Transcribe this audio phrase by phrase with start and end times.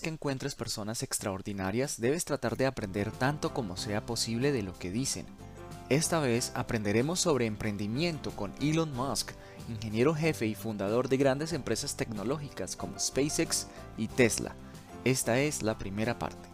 [0.00, 4.90] que encuentres personas extraordinarias, debes tratar de aprender tanto como sea posible de lo que
[4.90, 5.26] dicen.
[5.88, 9.32] Esta vez aprenderemos sobre emprendimiento con Elon Musk,
[9.68, 13.66] ingeniero jefe y fundador de grandes empresas tecnológicas como SpaceX
[13.98, 14.54] y Tesla.
[15.04, 16.48] Esta es la primera parte.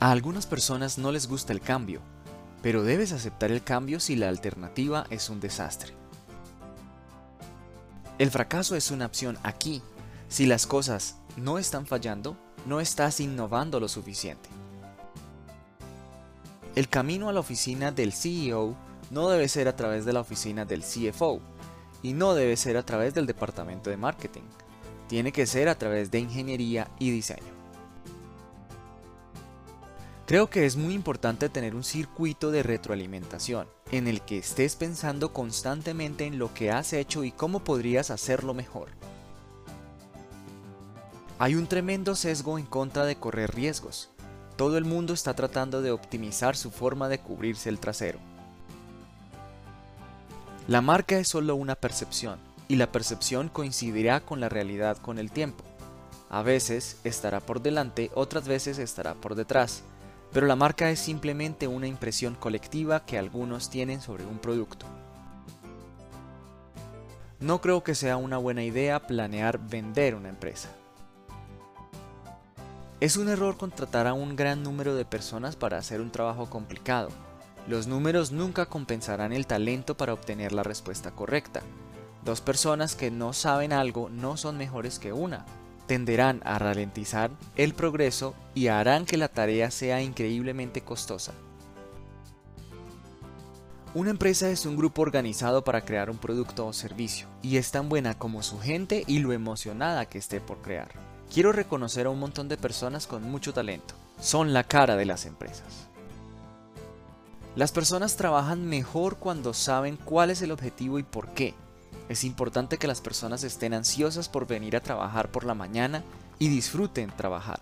[0.00, 2.00] A algunas personas no les gusta el cambio,
[2.62, 5.94] pero debes aceptar el cambio si la alternativa es un desastre.
[8.18, 9.80] El fracaso es una opción aquí.
[10.30, 14.48] Si las cosas no están fallando, no estás innovando lo suficiente.
[16.76, 18.76] El camino a la oficina del CEO
[19.10, 21.40] no debe ser a través de la oficina del CFO
[22.04, 24.44] y no debe ser a través del departamento de marketing.
[25.08, 27.52] Tiene que ser a través de ingeniería y diseño.
[30.26, 35.32] Creo que es muy importante tener un circuito de retroalimentación en el que estés pensando
[35.32, 38.90] constantemente en lo que has hecho y cómo podrías hacerlo mejor.
[41.42, 44.10] Hay un tremendo sesgo en contra de correr riesgos.
[44.56, 48.18] Todo el mundo está tratando de optimizar su forma de cubrirse el trasero.
[50.68, 55.30] La marca es solo una percepción, y la percepción coincidirá con la realidad con el
[55.30, 55.64] tiempo.
[56.28, 59.82] A veces estará por delante, otras veces estará por detrás,
[60.34, 64.84] pero la marca es simplemente una impresión colectiva que algunos tienen sobre un producto.
[67.38, 70.68] No creo que sea una buena idea planear vender una empresa.
[73.00, 77.08] Es un error contratar a un gran número de personas para hacer un trabajo complicado.
[77.66, 81.62] Los números nunca compensarán el talento para obtener la respuesta correcta.
[82.26, 85.46] Dos personas que no saben algo no son mejores que una,
[85.86, 91.32] tenderán a ralentizar el progreso y harán que la tarea sea increíblemente costosa.
[93.94, 97.88] Una empresa es un grupo organizado para crear un producto o servicio, y es tan
[97.88, 101.09] buena como su gente y lo emocionada que esté por crear.
[101.32, 103.94] Quiero reconocer a un montón de personas con mucho talento.
[104.20, 105.86] Son la cara de las empresas.
[107.54, 111.54] Las personas trabajan mejor cuando saben cuál es el objetivo y por qué,
[112.10, 116.02] es importante que las personas estén ansiosas por venir a trabajar por la mañana
[116.40, 117.60] y disfruten trabajar.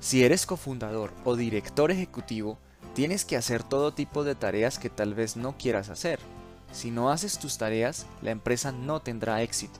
[0.00, 2.58] Si eres cofundador o director ejecutivo,
[2.94, 6.18] tienes que hacer todo tipo de tareas que tal vez no quieras hacer.
[6.72, 9.78] Si no haces tus tareas, la empresa no tendrá éxito.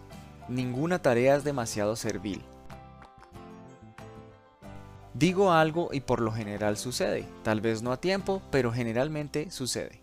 [0.52, 2.42] Ninguna tarea es demasiado servil.
[5.14, 10.02] Digo algo y por lo general sucede, tal vez no a tiempo, pero generalmente sucede.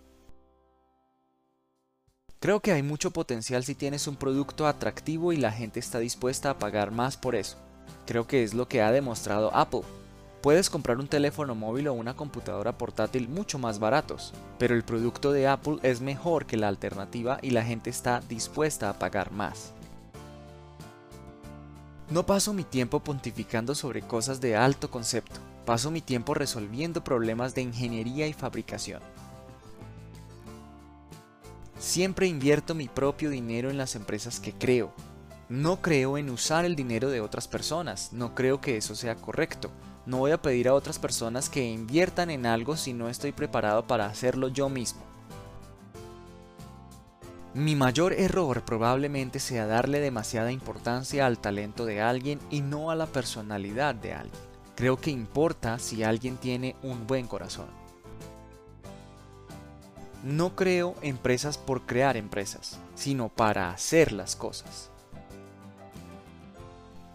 [2.40, 6.50] Creo que hay mucho potencial si tienes un producto atractivo y la gente está dispuesta
[6.50, 7.58] a pagar más por eso.
[8.08, 9.84] Creo que es lo que ha demostrado Apple.
[10.42, 15.32] Puedes comprar un teléfono móvil o una computadora portátil mucho más baratos, pero el producto
[15.32, 19.76] de Apple es mejor que la alternativa y la gente está dispuesta a pagar más.
[22.10, 27.54] No paso mi tiempo pontificando sobre cosas de alto concepto, paso mi tiempo resolviendo problemas
[27.54, 29.00] de ingeniería y fabricación.
[31.78, 34.92] Siempre invierto mi propio dinero en las empresas que creo.
[35.50, 39.70] No creo en usar el dinero de otras personas, no creo que eso sea correcto.
[40.08, 43.86] No voy a pedir a otras personas que inviertan en algo si no estoy preparado
[43.86, 45.09] para hacerlo yo mismo.
[47.60, 52.96] Mi mayor error probablemente sea darle demasiada importancia al talento de alguien y no a
[52.96, 54.42] la personalidad de alguien.
[54.78, 57.68] Creo que importa si alguien tiene un buen corazón.
[60.24, 64.90] No creo empresas por crear empresas, sino para hacer las cosas.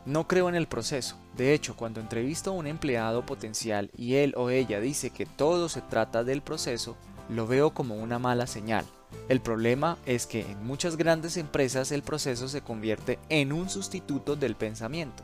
[0.05, 1.17] No creo en el proceso.
[1.39, 5.71] De hecho, cuando entrevisto a un empleado potencial y él o ella dice que todo
[5.71, 6.99] se trata del proceso,
[7.31, 8.85] lo veo como una mala señal.
[9.29, 14.37] El problema es que en muchas grandes empresas el proceso se convierte en un sustituto
[14.37, 15.23] del pensamiento.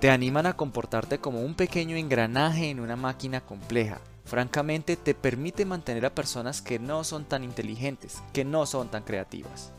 [0.00, 5.64] Te animan a comportarte como un pequeño engranaje en una máquina compleja, francamente te permite
[5.64, 9.72] mantener a personas que no son tan inteligentes, que no son tan creativas.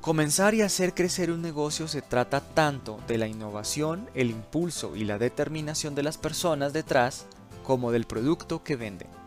[0.00, 5.04] Comenzar y hacer crecer un negocio se trata tanto de la innovación, el impulso y
[5.04, 7.26] la determinación de las personas detrás
[7.62, 9.17] como del producto que venden.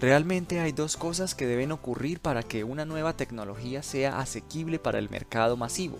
[0.00, 4.98] Realmente hay dos cosas que deben ocurrir para que una nueva tecnología sea asequible para
[4.98, 5.98] el mercado masivo.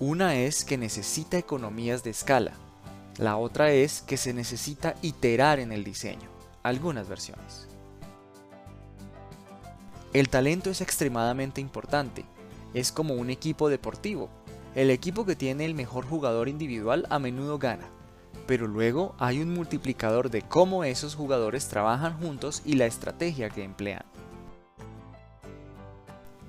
[0.00, 2.52] Una es que necesita economías de escala,
[3.18, 6.28] la otra es que se necesita iterar en el diseño,
[6.62, 7.66] algunas versiones.
[10.12, 12.24] El talento es extremadamente importante,
[12.74, 14.30] es como un equipo deportivo.
[14.76, 17.90] El equipo que tiene el mejor jugador individual a menudo gana,
[18.46, 23.62] pero luego hay un multiplicador de cómo esos jugadores trabajan juntos y la estrategia que
[23.62, 24.04] emplean.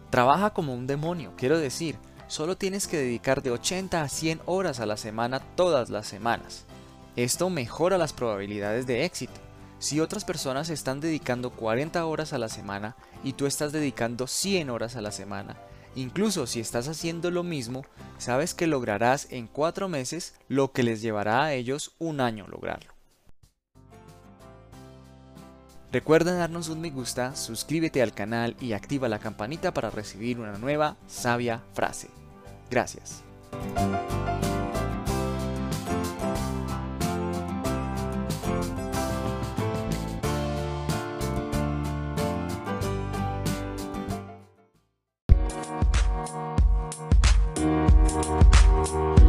[0.09, 1.97] Trabaja como un demonio, quiero decir,
[2.27, 6.65] solo tienes que dedicar de 80 a 100 horas a la semana todas las semanas.
[7.15, 9.39] Esto mejora las probabilidades de éxito.
[9.77, 14.69] Si otras personas están dedicando 40 horas a la semana y tú estás dedicando 100
[14.69, 15.57] horas a la semana,
[15.95, 17.85] incluso si estás haciendo lo mismo,
[18.17, 22.93] sabes que lograrás en 4 meses lo que les llevará a ellos un año lograrlo.
[25.91, 30.57] Recuerda darnos un me gusta, suscríbete al canal y activa la campanita para recibir una
[30.57, 32.09] nueva sabia frase.
[32.69, 33.23] Gracias.
[46.19, 46.33] Thank
[49.23, 49.28] you.